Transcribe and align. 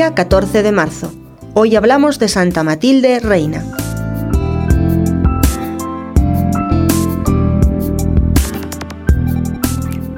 Día 0.00 0.14
14 0.14 0.62
de 0.62 0.72
marzo. 0.72 1.12
Hoy 1.52 1.76
hablamos 1.76 2.18
de 2.18 2.28
Santa 2.28 2.62
Matilde, 2.62 3.20
reina. 3.20 3.62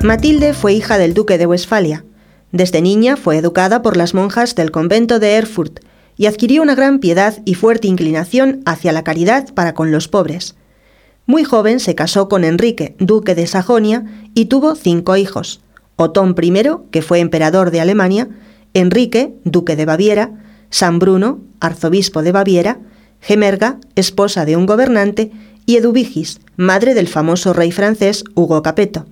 Matilde 0.04 0.54
fue 0.54 0.74
hija 0.74 0.98
del 0.98 1.14
duque 1.14 1.36
de 1.36 1.46
Westfalia. 1.46 2.04
Desde 2.52 2.80
niña 2.80 3.16
fue 3.16 3.36
educada 3.38 3.82
por 3.82 3.96
las 3.96 4.14
monjas 4.14 4.54
del 4.54 4.70
convento 4.70 5.18
de 5.18 5.34
Erfurt 5.34 5.80
y 6.16 6.26
adquirió 6.26 6.62
una 6.62 6.76
gran 6.76 7.00
piedad 7.00 7.38
y 7.44 7.54
fuerte 7.54 7.88
inclinación 7.88 8.62
hacia 8.64 8.92
la 8.92 9.02
caridad 9.02 9.52
para 9.52 9.74
con 9.74 9.90
los 9.90 10.06
pobres. 10.06 10.54
Muy 11.26 11.42
joven 11.42 11.80
se 11.80 11.96
casó 11.96 12.28
con 12.28 12.44
Enrique, 12.44 12.94
duque 13.00 13.34
de 13.34 13.48
Sajonia, 13.48 14.04
y 14.32 14.44
tuvo 14.44 14.76
cinco 14.76 15.16
hijos. 15.16 15.60
Otón 15.96 16.36
I, 16.40 16.52
que 16.92 17.02
fue 17.02 17.18
emperador 17.18 17.72
de 17.72 17.80
Alemania, 17.80 18.28
Enrique, 18.74 19.34
duque 19.44 19.76
de 19.76 19.84
Baviera, 19.84 20.30
San 20.70 20.98
Bruno, 20.98 21.40
arzobispo 21.60 22.22
de 22.22 22.32
Baviera, 22.32 22.78
Gemerga, 23.20 23.78
esposa 23.94 24.44
de 24.44 24.56
un 24.56 24.66
gobernante, 24.66 25.30
y 25.64 25.76
Eduvigis, 25.76 26.40
madre 26.56 26.94
del 26.94 27.08
famoso 27.08 27.52
rey 27.52 27.70
francés 27.70 28.24
Hugo 28.34 28.62
Capeto. 28.62 29.06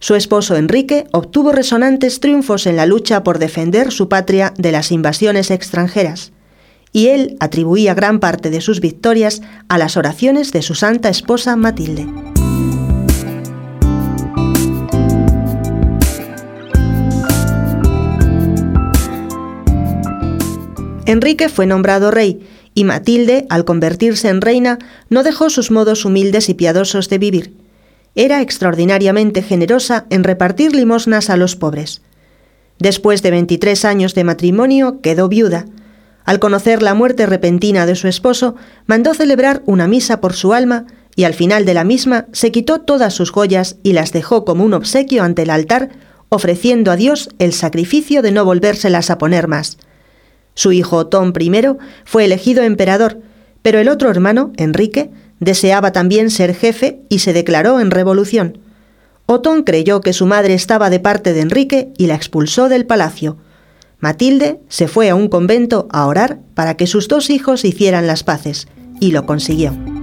Su 0.00 0.14
esposo 0.14 0.56
Enrique 0.56 1.06
obtuvo 1.12 1.52
resonantes 1.52 2.20
triunfos 2.20 2.66
en 2.66 2.76
la 2.76 2.86
lucha 2.86 3.22
por 3.22 3.38
defender 3.38 3.90
su 3.90 4.08
patria 4.08 4.52
de 4.56 4.72
las 4.72 4.92
invasiones 4.92 5.50
extranjeras, 5.50 6.32
y 6.92 7.08
él 7.08 7.36
atribuía 7.40 7.94
gran 7.94 8.20
parte 8.20 8.50
de 8.50 8.60
sus 8.60 8.80
victorias 8.80 9.42
a 9.68 9.78
las 9.78 9.96
oraciones 9.96 10.52
de 10.52 10.62
su 10.62 10.74
santa 10.74 11.08
esposa 11.08 11.56
Matilde. 11.56 12.06
Enrique 21.06 21.48
fue 21.48 21.66
nombrado 21.66 22.10
rey, 22.10 22.46
y 22.74 22.84
Matilde, 22.84 23.46
al 23.50 23.64
convertirse 23.64 24.28
en 24.28 24.40
reina, 24.40 24.78
no 25.10 25.22
dejó 25.22 25.50
sus 25.50 25.70
modos 25.70 26.04
humildes 26.04 26.48
y 26.48 26.54
piadosos 26.54 27.08
de 27.08 27.18
vivir 27.18 27.64
era 28.14 28.40
extraordinariamente 28.40 29.42
generosa 29.42 30.06
en 30.10 30.24
repartir 30.24 30.74
limosnas 30.74 31.30
a 31.30 31.36
los 31.36 31.56
pobres. 31.56 32.02
Después 32.78 33.22
de 33.22 33.30
23 33.30 33.84
años 33.84 34.14
de 34.14 34.24
matrimonio, 34.24 35.00
quedó 35.00 35.28
viuda. 35.28 35.66
Al 36.24 36.38
conocer 36.38 36.82
la 36.82 36.94
muerte 36.94 37.26
repentina 37.26 37.86
de 37.86 37.96
su 37.96 38.08
esposo, 38.08 38.56
mandó 38.86 39.14
celebrar 39.14 39.62
una 39.66 39.88
misa 39.88 40.20
por 40.20 40.32
su 40.32 40.52
alma 40.52 40.86
y 41.16 41.24
al 41.24 41.34
final 41.34 41.64
de 41.64 41.74
la 41.74 41.84
misma 41.84 42.26
se 42.32 42.50
quitó 42.50 42.80
todas 42.80 43.14
sus 43.14 43.30
joyas 43.30 43.76
y 43.82 43.92
las 43.92 44.12
dejó 44.12 44.44
como 44.44 44.64
un 44.64 44.74
obsequio 44.74 45.22
ante 45.22 45.42
el 45.42 45.50
altar, 45.50 45.90
ofreciendo 46.28 46.90
a 46.90 46.96
Dios 46.96 47.28
el 47.38 47.52
sacrificio 47.52 48.22
de 48.22 48.32
no 48.32 48.44
volvérselas 48.44 49.10
a 49.10 49.18
poner 49.18 49.48
más. 49.48 49.76
Su 50.54 50.72
hijo 50.72 50.96
Otón 50.96 51.32
I 51.38 51.50
fue 52.04 52.24
elegido 52.24 52.62
emperador, 52.62 53.20
pero 53.62 53.78
el 53.78 53.88
otro 53.88 54.10
hermano, 54.10 54.52
Enrique, 54.56 55.10
Deseaba 55.40 55.92
también 55.92 56.30
ser 56.30 56.54
jefe 56.54 57.00
y 57.08 57.18
se 57.18 57.32
declaró 57.32 57.80
en 57.80 57.90
revolución. 57.90 58.58
Otón 59.26 59.62
creyó 59.62 60.00
que 60.00 60.12
su 60.12 60.26
madre 60.26 60.54
estaba 60.54 60.90
de 60.90 61.00
parte 61.00 61.32
de 61.32 61.40
Enrique 61.40 61.92
y 61.98 62.06
la 62.06 62.14
expulsó 62.14 62.68
del 62.68 62.86
palacio. 62.86 63.36
Matilde 63.98 64.60
se 64.68 64.86
fue 64.88 65.10
a 65.10 65.14
un 65.14 65.28
convento 65.28 65.88
a 65.90 66.06
orar 66.06 66.38
para 66.54 66.76
que 66.76 66.86
sus 66.86 67.08
dos 67.08 67.30
hijos 67.30 67.64
hicieran 67.64 68.06
las 68.06 68.22
paces, 68.22 68.68
y 69.00 69.12
lo 69.12 69.26
consiguió. 69.26 69.93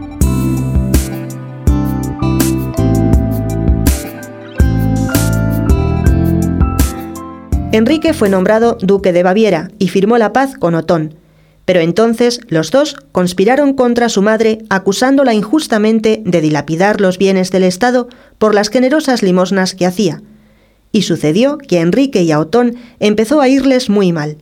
Enrique 7.73 8.13
fue 8.13 8.27
nombrado 8.27 8.77
duque 8.81 9.13
de 9.13 9.23
Baviera 9.23 9.71
y 9.79 9.87
firmó 9.87 10.17
la 10.17 10.33
paz 10.33 10.55
con 10.59 10.75
Otón, 10.75 11.15
pero 11.63 11.79
entonces 11.79 12.41
los 12.49 12.69
dos 12.69 12.97
conspiraron 13.13 13.73
contra 13.75 14.09
su 14.09 14.21
madre 14.21 14.59
acusándola 14.69 15.33
injustamente 15.33 16.21
de 16.25 16.41
dilapidar 16.41 16.99
los 16.99 17.17
bienes 17.17 17.49
del 17.49 17.63
Estado 17.63 18.09
por 18.37 18.53
las 18.53 18.69
generosas 18.69 19.23
limosnas 19.23 19.73
que 19.73 19.85
hacía. 19.85 20.21
Y 20.91 21.03
sucedió 21.03 21.57
que 21.57 21.77
a 21.77 21.81
Enrique 21.81 22.23
y 22.23 22.33
a 22.33 22.39
Otón 22.41 22.75
empezó 22.99 23.39
a 23.39 23.47
irles 23.47 23.89
muy 23.89 24.11
mal. 24.11 24.39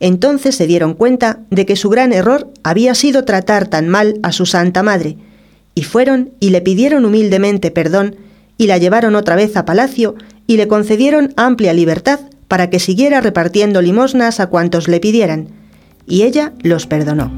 Entonces 0.00 0.56
se 0.56 0.66
dieron 0.66 0.94
cuenta 0.94 1.38
de 1.50 1.64
que 1.66 1.76
su 1.76 1.88
gran 1.88 2.12
error 2.12 2.50
había 2.64 2.96
sido 2.96 3.24
tratar 3.24 3.68
tan 3.68 3.88
mal 3.88 4.18
a 4.24 4.32
su 4.32 4.44
Santa 4.44 4.82
Madre, 4.82 5.18
y 5.76 5.84
fueron 5.84 6.32
y 6.40 6.50
le 6.50 6.60
pidieron 6.60 7.04
humildemente 7.04 7.70
perdón, 7.70 8.16
y 8.58 8.66
la 8.66 8.78
llevaron 8.78 9.14
otra 9.14 9.36
vez 9.36 9.56
a 9.56 9.64
palacio 9.64 10.16
y 10.48 10.56
le 10.56 10.66
concedieron 10.66 11.32
amplia 11.36 11.72
libertad 11.72 12.18
para 12.52 12.68
que 12.68 12.80
siguiera 12.80 13.22
repartiendo 13.22 13.80
limosnas 13.80 14.38
a 14.38 14.48
cuantos 14.48 14.86
le 14.86 15.00
pidieran 15.00 15.48
y 16.06 16.24
ella 16.24 16.52
los 16.62 16.86
perdonó. 16.86 17.32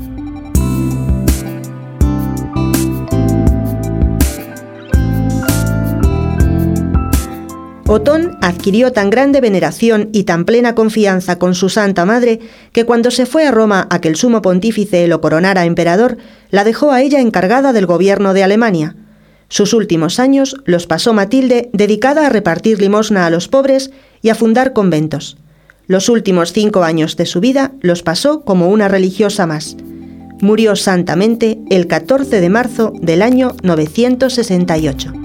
Otón 7.86 8.36
adquirió 8.42 8.92
tan 8.92 9.08
grande 9.10 9.40
veneración 9.40 10.08
y 10.12 10.24
tan 10.24 10.44
plena 10.44 10.74
confianza 10.74 11.38
con 11.38 11.54
su 11.54 11.68
Santa 11.68 12.04
Madre 12.04 12.40
que 12.72 12.84
cuando 12.84 13.12
se 13.12 13.24
fue 13.24 13.46
a 13.46 13.52
Roma 13.52 13.86
a 13.90 14.00
que 14.00 14.08
el 14.08 14.16
sumo 14.16 14.42
pontífice 14.42 15.06
lo 15.06 15.20
coronara 15.20 15.64
emperador, 15.64 16.16
la 16.50 16.64
dejó 16.64 16.90
a 16.90 17.02
ella 17.02 17.20
encargada 17.20 17.72
del 17.72 17.86
gobierno 17.86 18.34
de 18.34 18.42
Alemania. 18.42 18.96
Sus 19.48 19.74
últimos 19.74 20.18
años 20.18 20.56
los 20.64 20.88
pasó 20.88 21.12
Matilde 21.12 21.70
dedicada 21.72 22.26
a 22.26 22.30
repartir 22.30 22.80
limosna 22.80 23.26
a 23.26 23.30
los 23.30 23.46
pobres 23.46 23.92
y 24.24 24.30
a 24.30 24.34
fundar 24.34 24.72
conventos. 24.72 25.36
Los 25.86 26.08
últimos 26.08 26.52
cinco 26.54 26.82
años 26.82 27.16
de 27.16 27.26
su 27.26 27.40
vida 27.40 27.72
los 27.82 28.02
pasó 28.02 28.40
como 28.40 28.70
una 28.70 28.88
religiosa 28.88 29.46
más. 29.46 29.76
Murió 30.40 30.76
santamente 30.76 31.60
el 31.70 31.86
14 31.86 32.40
de 32.40 32.48
marzo 32.48 32.92
del 33.00 33.20
año 33.20 33.54
968. 33.62 35.23